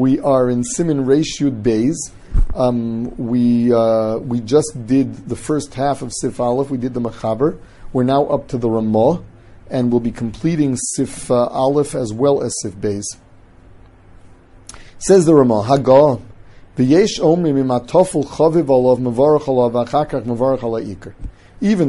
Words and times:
We 0.00 0.18
are 0.20 0.48
in 0.48 0.62
Siman 0.62 1.04
Reshud 1.04 1.62
Bays. 1.62 2.10
Um, 2.54 3.14
we 3.18 3.70
uh, 3.70 4.16
we 4.16 4.40
just 4.40 4.86
did 4.86 5.28
the 5.28 5.36
first 5.36 5.74
half 5.74 6.00
of 6.00 6.10
Sif 6.10 6.40
Aleph. 6.40 6.70
We 6.70 6.78
did 6.78 6.94
the 6.94 7.02
Machaber. 7.02 7.58
We're 7.92 8.04
now 8.04 8.24
up 8.24 8.48
to 8.48 8.56
the 8.56 8.70
Ramah, 8.70 9.22
and 9.68 9.90
we'll 9.90 10.00
be 10.00 10.10
completing 10.10 10.78
Sif 10.78 11.30
uh, 11.30 11.48
Aleph 11.48 11.94
as 11.94 12.14
well 12.14 12.42
as 12.42 12.58
Sif 12.62 12.80
Bays. 12.80 13.18
Says 14.96 15.26
the 15.26 15.34
Ramah, 15.34 15.66
Hagah. 15.68 16.22
Even 16.78 16.96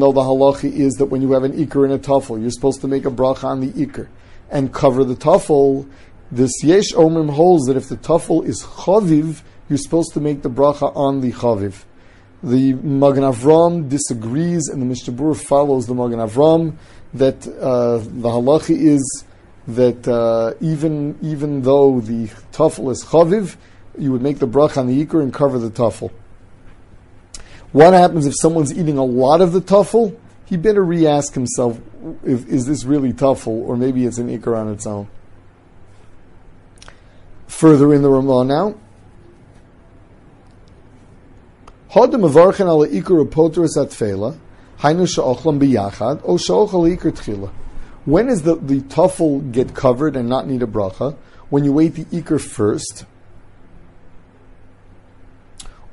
though 0.01 0.11
the 0.11 0.21
halacha 0.21 0.69
is 0.69 0.93
that 0.95 1.05
when 1.05 1.21
you 1.21 1.31
have 1.31 1.45
an 1.45 1.53
ikr 1.53 1.85
and 1.85 1.93
a 1.93 1.97
tafel, 1.97 2.41
you're 2.41 2.51
supposed 2.51 2.81
to 2.81 2.89
make 2.89 3.05
a 3.05 3.09
bracha 3.09 3.45
on 3.45 3.61
the 3.61 3.69
ikr 3.69 4.09
and 4.51 4.73
cover 4.73 5.03
the 5.03 5.15
tafel, 5.15 5.89
this 6.31 6.63
yesh 6.63 6.93
omrim 6.93 7.29
holds 7.29 7.65
that 7.67 7.75
if 7.75 7.89
the 7.89 7.97
tafel 7.97 8.45
is 8.45 8.63
chaviv, 8.63 9.41
you're 9.67 9.77
supposed 9.77 10.13
to 10.13 10.21
make 10.21 10.41
the 10.41 10.49
bracha 10.49 10.95
on 10.95 11.21
the 11.21 11.31
chaviv. 11.31 11.83
The 12.43 12.73
Magen 12.73 13.23
Avram 13.23 13.89
disagrees, 13.89 14.67
and 14.67 14.81
the 14.81 14.85
Mishnah 14.85 15.35
follows 15.35 15.87
the 15.87 15.93
Magen 15.93 16.19
Avram 16.19 16.77
that 17.13 17.45
uh, 17.47 17.97
the 17.97 18.29
halacha 18.29 18.75
is 18.75 19.25
that 19.67 20.07
uh, 20.07 20.53
even 20.61 21.17
even 21.21 21.61
though 21.61 21.99
the 21.99 22.27
tafel 22.53 22.91
is 22.91 23.03
chaviv, 23.03 23.57
you 23.97 24.11
would 24.11 24.21
make 24.21 24.39
the 24.39 24.47
bracha 24.47 24.77
on 24.77 24.87
the 24.87 25.05
ikr 25.05 25.21
and 25.21 25.33
cover 25.33 25.59
the 25.59 25.69
tafel. 25.69 26.11
What 27.71 27.93
happens 27.93 28.25
if 28.25 28.33
someone's 28.39 28.73
eating 28.77 28.97
a 28.97 29.03
lot 29.03 29.41
of 29.41 29.51
the 29.51 29.61
tafel? 29.61 30.17
He 30.45 30.57
better 30.57 30.83
re-ask 30.83 31.33
himself: 31.33 31.79
if, 32.23 32.47
Is 32.47 32.65
this 32.65 32.85
really 32.85 33.13
tafel, 33.13 33.47
or 33.47 33.77
maybe 33.77 34.05
it's 34.05 34.17
an 34.17 34.27
ikr 34.27 34.57
on 34.57 34.71
its 34.73 34.87
own? 34.87 35.07
Further 37.61 37.93
in 37.93 38.01
the 38.01 38.09
Ramah 38.09 38.43
now. 38.43 38.73
When 41.93 42.11
is 42.11 42.23
the, 48.41 48.55
the 48.55 48.81
tafel 48.81 49.51
get 49.51 49.75
covered 49.75 50.15
and 50.15 50.27
not 50.27 50.47
need 50.47 50.63
a 50.63 50.65
bracha? 50.65 51.15
When 51.51 51.63
you 51.63 51.79
eat 51.81 51.89
the 51.89 52.05
ikr 52.05 52.41
first, 52.41 53.05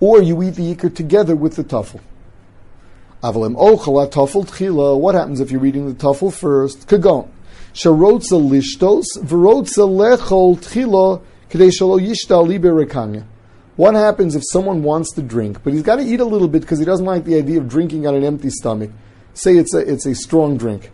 or 0.00 0.22
you 0.22 0.42
eat 0.42 0.54
the 0.54 0.74
ikr 0.74 0.94
together 0.94 1.36
with 1.36 1.56
the 1.56 1.64
tafel. 1.64 2.00
What 3.20 5.14
happens 5.14 5.40
if 5.40 5.50
you're 5.50 5.66
eating 5.66 5.86
the 5.86 5.94
tafel 5.94 6.32
first? 6.32 6.88
Kagon. 6.88 7.28
Sharotza 7.74 8.40
lishtos, 8.40 9.04
verotza 9.18 9.86
lechol 9.86 10.56
tchila, 10.56 11.20
What 13.76 13.94
happens 13.94 14.34
if 14.34 14.42
someone 14.50 14.82
wants 14.82 15.12
to 15.14 15.22
drink, 15.22 15.62
but 15.62 15.72
he's 15.72 15.82
got 15.82 15.96
to 15.96 16.02
eat 16.02 16.20
a 16.20 16.24
little 16.24 16.48
bit 16.48 16.62
because 16.62 16.78
he 16.78 16.84
doesn't 16.84 17.06
like 17.06 17.24
the 17.24 17.36
idea 17.36 17.58
of 17.58 17.68
drinking 17.68 18.06
on 18.06 18.14
an 18.14 18.24
empty 18.24 18.50
stomach? 18.50 18.90
Say 19.34 19.56
it's 19.56 19.72
a, 19.72 19.78
it's 19.78 20.04
a 20.04 20.14
strong 20.14 20.56
drink. 20.56 20.90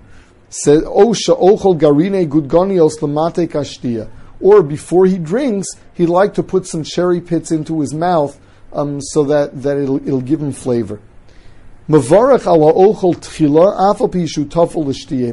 Or 4.41 4.63
before 4.63 5.07
he 5.07 5.19
drinks, 5.19 5.69
he'd 5.95 6.07
like 6.07 6.35
to 6.35 6.43
put 6.43 6.67
some 6.67 6.85
cherry 6.85 7.21
pits 7.21 7.51
into 7.51 7.81
his 7.81 7.95
mouth 7.95 8.39
um, 8.73 9.01
so 9.01 9.25
that, 9.25 9.63
that 9.63 9.79
it'll, 9.79 10.07
it'll 10.07 10.21
give 10.21 10.41
him 10.43 10.53
flavor. 10.53 11.01
Mavarach 11.89 12.47
ala. 12.47 12.73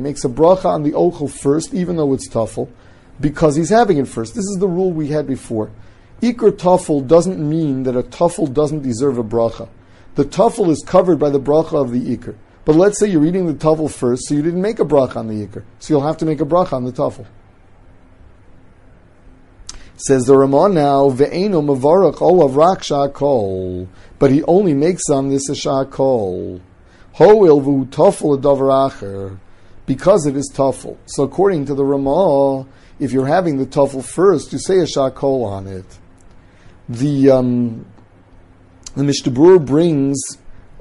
Makes 0.02 0.26
a 0.26 0.30
bracha 0.30 0.66
on 0.66 0.84
the 0.84 0.92
ochel 0.92 1.30
first, 1.30 1.74
even 1.74 1.96
though 1.98 2.14
it's 2.14 2.30
tafel, 2.30 2.70
because 3.22 3.56
he's 3.56 3.70
having 3.70 3.98
it 3.98 4.08
first. 4.08 4.34
This 4.36 4.46
is 4.46 4.58
the 4.60 4.68
rule 4.68 4.92
we 4.92 5.08
had 5.08 5.28
before. 5.28 5.72
Iker 6.22 6.52
tafel 6.52 7.08
doesn't 7.08 7.40
mean 7.40 7.84
that 7.84 7.96
a 7.96 8.04
tafel 8.04 8.52
doesn't 8.52 8.82
deserve 8.82 9.18
a 9.18 9.24
bracha. 9.24 9.70
The 10.16 10.26
tafel 10.26 10.70
is 10.70 10.84
covered 10.86 11.20
by 11.20 11.30
the 11.30 11.40
bracha 11.40 11.82
of 11.82 11.92
the 11.92 12.16
ikr. 12.16 12.36
But 12.66 12.76
let's 12.76 13.00
say 13.00 13.08
you're 13.08 13.26
eating 13.26 13.48
the 13.48 13.54
tafel 13.54 13.90
first, 13.90 14.28
so 14.28 14.36
you 14.36 14.42
didn't 14.42 14.62
make 14.62 14.80
a 14.80 14.86
bracha 14.86 15.18
on 15.18 15.28
the 15.28 15.48
ikr. 15.48 15.64
So 15.80 15.94
you'll 15.94 16.06
have 16.06 16.18
to 16.18 16.26
make 16.26 16.42
a 16.42 16.46
bracha 16.46 16.74
on 16.74 16.84
the 16.84 16.92
tafel. 16.92 17.26
Says 19.96 20.26
the 20.26 20.36
Ramah 20.36 20.70
now, 20.70 21.10
ve'eno 21.10 21.64
mavarach 21.64 22.22
olav 22.22 22.56
rak 22.56 22.80
shakol. 22.80 23.88
But 24.20 24.32
he 24.32 24.44
only 24.44 24.74
makes 24.74 25.10
on 25.10 25.30
this 25.30 25.48
a 25.50 25.54
shakol. 25.54 26.60
Ho'il 27.14 27.60
vu 27.62 27.86
tafel 27.86 28.40
acher. 28.40 29.38
Because 29.86 30.26
it 30.26 30.36
is 30.36 30.52
tafel. 30.54 30.98
So 31.06 31.24
according 31.24 31.66
to 31.66 31.76
the 31.76 31.86
Ramah, 31.86 32.66
if 33.02 33.12
you're 33.12 33.28
having 33.28 33.58
the 33.58 33.66
tafel 33.66 34.06
first, 34.06 34.54
you 34.54 34.60
say 34.60 34.78
a 34.78 34.84
shakol 34.84 35.46
on 35.46 35.68
it 35.68 35.86
the 36.92 37.32
um, 37.32 37.86
the 38.96 39.04
Mishnah 39.04 39.60
brings 39.60 40.20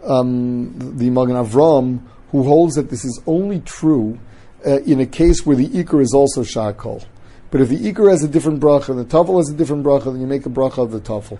um, 0.02 0.96
the 0.98 1.10
Magen 1.10 1.36
Avram, 1.36 2.02
who 2.30 2.42
holds 2.42 2.74
that 2.74 2.90
this 2.90 3.04
is 3.04 3.22
only 3.26 3.60
true 3.60 4.18
uh, 4.66 4.80
in 4.80 5.00
a 5.00 5.06
case 5.06 5.46
where 5.46 5.56
the 5.56 5.68
ikr 5.68 6.02
is 6.02 6.12
also 6.12 6.42
shakol. 6.42 7.04
But 7.50 7.60
if 7.60 7.68
the 7.68 7.78
ikr 7.78 8.10
has 8.10 8.22
a 8.24 8.28
different 8.28 8.60
bracha 8.60 8.90
and 8.90 8.98
the 8.98 9.04
tafel 9.04 9.36
has 9.38 9.50
a 9.50 9.54
different 9.54 9.84
bracha, 9.84 10.06
then 10.06 10.20
you 10.20 10.26
make 10.26 10.46
a 10.46 10.50
bracha 10.50 10.78
of 10.78 10.90
the 10.90 11.00
tafel. 11.00 11.38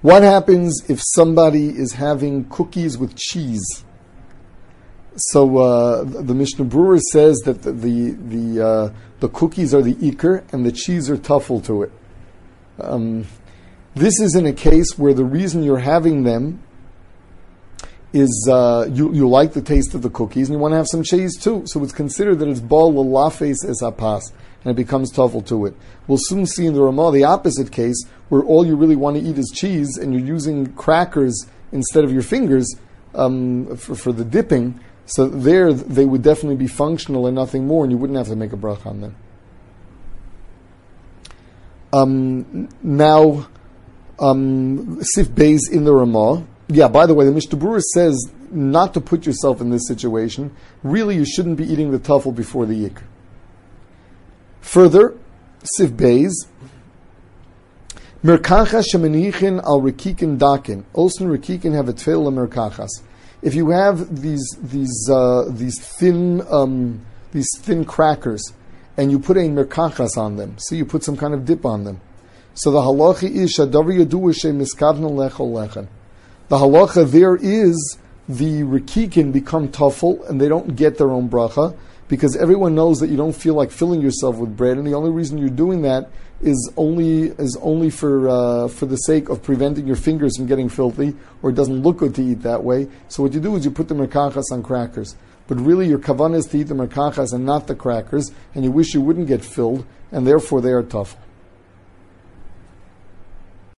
What 0.00 0.22
happens 0.22 0.88
if 0.88 1.00
somebody 1.02 1.70
is 1.70 1.94
having 1.94 2.44
cookies 2.48 2.96
with 2.96 3.16
cheese? 3.16 3.84
So 5.18 5.58
uh, 5.58 6.04
the 6.04 6.34
Mishnah 6.34 6.64
Berurah 6.64 7.00
says 7.00 7.38
that 7.44 7.62
the 7.62 7.72
the 7.72 8.10
the, 8.10 8.66
uh, 8.66 8.92
the 9.20 9.28
cookies 9.28 9.74
are 9.74 9.82
the 9.82 9.94
ikr 9.94 10.44
and 10.52 10.64
the 10.64 10.72
cheese 10.72 11.10
are 11.10 11.16
tafel 11.16 11.64
to 11.66 11.82
it. 11.82 11.92
Um, 12.80 13.26
this 13.96 14.20
is 14.20 14.36
in 14.36 14.46
a 14.46 14.52
case 14.52 14.96
where 14.96 15.12
the 15.12 15.24
reason 15.24 15.64
you're 15.64 15.78
having 15.78 16.22
them 16.22 16.62
is 18.12 18.48
uh, 18.50 18.88
you, 18.90 19.12
you 19.12 19.28
like 19.28 19.52
the 19.52 19.60
taste 19.60 19.94
of 19.94 20.02
the 20.02 20.10
cookies 20.10 20.48
and 20.48 20.56
you 20.56 20.60
want 20.60 20.72
to 20.72 20.76
have 20.76 20.86
some 20.86 21.02
cheese 21.02 21.36
too. 21.36 21.64
So 21.66 21.82
it's 21.82 21.92
considered 21.92 22.38
that 22.38 22.48
it's 22.48 22.60
bal 22.60 22.92
lalafes 22.92 23.68
es 23.68 23.82
apas 23.82 24.32
and 24.62 24.70
it 24.70 24.76
becomes 24.76 25.12
tafel 25.12 25.44
to 25.48 25.66
it. 25.66 25.74
We'll 26.06 26.18
soon 26.20 26.46
see 26.46 26.66
in 26.66 26.74
the 26.74 26.82
Ramah 26.82 27.12
the 27.12 27.24
opposite 27.24 27.72
case 27.72 28.00
where 28.28 28.42
all 28.42 28.64
you 28.64 28.76
really 28.76 28.96
want 28.96 29.16
to 29.16 29.22
eat 29.22 29.36
is 29.36 29.52
cheese 29.54 29.98
and 29.98 30.12
you're 30.12 30.24
using 30.24 30.72
crackers 30.74 31.46
instead 31.72 32.04
of 32.04 32.12
your 32.12 32.22
fingers 32.22 32.76
um, 33.14 33.76
for, 33.76 33.94
for, 33.94 34.12
the 34.12 34.24
dipping. 34.24 34.78
So 35.08 35.26
there 35.26 35.72
they 35.72 36.04
would 36.04 36.22
definitely 36.22 36.56
be 36.56 36.66
functional 36.66 37.26
and 37.26 37.34
nothing 37.34 37.66
more 37.66 37.82
and 37.82 37.90
you 37.90 37.96
wouldn't 37.96 38.18
have 38.18 38.28
to 38.28 38.36
make 38.36 38.52
a 38.52 38.56
bracha 38.56 38.86
on 38.86 39.00
them. 39.00 39.16
Um, 41.94 42.68
now, 42.82 43.48
um, 44.18 44.98
Sif 45.02 45.34
Bays 45.34 45.70
in 45.70 45.84
the 45.84 45.94
Ramah. 45.94 46.44
Yeah, 46.68 46.88
by 46.88 47.06
the 47.06 47.14
way, 47.14 47.24
the 47.24 47.32
Mishnah 47.32 47.58
Berurah 47.58 47.80
says 47.80 48.30
not 48.50 48.92
to 48.92 49.00
put 49.00 49.24
yourself 49.24 49.62
in 49.62 49.70
this 49.70 49.88
situation. 49.88 50.54
Really, 50.82 51.16
you 51.16 51.24
shouldn't 51.24 51.56
be 51.56 51.64
eating 51.64 51.90
the 51.90 51.98
tafel 51.98 52.34
before 52.34 52.66
the 52.66 52.74
yik. 52.74 53.02
Further, 54.60 55.16
Sif 55.64 55.96
Bays. 55.96 56.46
Merkacha 58.22 58.84
shemanichin 58.84 59.62
al 59.62 59.80
rikikin 59.80 60.36
dakin. 60.36 60.84
Olsen 60.94 61.28
rikikin 61.28 61.72
have 61.74 61.88
a 61.88 61.94
tefillah 61.94 62.48
merkachas. 62.48 62.90
If 63.40 63.54
you 63.54 63.70
have 63.70 64.20
these 64.20 64.46
these 64.60 65.08
uh, 65.10 65.44
these 65.48 65.78
thin 65.80 66.42
um, 66.50 67.04
these 67.32 67.48
thin 67.58 67.84
crackers 67.84 68.52
and 68.98 69.12
you 69.12 69.18
put 69.20 69.36
a 69.36 69.40
merkachas 69.40 70.18
on 70.18 70.36
them. 70.36 70.56
So 70.58 70.74
you 70.74 70.84
put 70.84 71.04
some 71.04 71.16
kind 71.16 71.32
of 71.32 71.44
dip 71.44 71.64
on 71.64 71.84
them. 71.84 72.00
So 72.54 72.72
the 72.72 72.80
halacha 72.80 73.30
is 73.30 73.56
shadavar 73.56 74.04
yadu 74.04 74.20
miskadna 74.20 75.08
lechol 75.08 75.52
lechen. 75.52 75.86
The 76.48 76.56
halacha 76.56 77.08
there 77.08 77.36
is 77.36 77.98
the 78.28 78.62
rikikin 78.62 79.32
become 79.32 79.68
tafel 79.68 80.28
and 80.28 80.40
they 80.40 80.48
don't 80.48 80.76
get 80.76 80.98
their 80.98 81.10
own 81.10 81.28
bracha 81.28 81.76
because 82.08 82.36
everyone 82.36 82.74
knows 82.74 83.00
that 83.00 83.08
you 83.08 83.16
don't 83.16 83.34
feel 83.34 83.54
like 83.54 83.70
filling 83.70 84.00
yourself 84.00 84.36
with 84.36 84.56
bread, 84.56 84.78
and 84.78 84.86
the 84.86 84.94
only 84.94 85.10
reason 85.10 85.38
you're 85.38 85.48
doing 85.50 85.82
that 85.82 86.10
is 86.40 86.70
only 86.76 87.24
is 87.38 87.58
only 87.60 87.90
for 87.90 88.28
uh, 88.28 88.68
for 88.68 88.86
the 88.86 88.96
sake 88.96 89.28
of 89.28 89.42
preventing 89.42 89.86
your 89.86 89.96
fingers 89.96 90.36
from 90.36 90.46
getting 90.46 90.68
filthy, 90.68 91.14
or 91.42 91.50
it 91.50 91.54
doesn't 91.54 91.82
look 91.82 91.98
good 91.98 92.14
to 92.14 92.22
eat 92.22 92.42
that 92.42 92.62
way. 92.62 92.88
So 93.08 93.22
what 93.22 93.32
you 93.32 93.40
do 93.40 93.56
is 93.56 93.64
you 93.64 93.70
put 93.70 93.88
the 93.88 93.94
merkachas 93.94 94.52
on 94.52 94.62
crackers 94.62 95.16
but 95.48 95.58
really 95.58 95.88
your 95.88 95.98
kavanah 95.98 96.36
is 96.36 96.46
to 96.46 96.58
eat 96.58 96.64
the 96.64 96.74
merkachas 96.74 97.32
and 97.32 97.44
not 97.44 97.66
the 97.66 97.74
crackers, 97.74 98.30
and 98.54 98.64
you 98.64 98.70
wish 98.70 98.94
you 98.94 99.00
wouldn't 99.00 99.26
get 99.26 99.42
filled, 99.42 99.84
and 100.12 100.26
therefore 100.26 100.60
they 100.60 100.70
are 100.70 100.82
tough. 100.82 101.16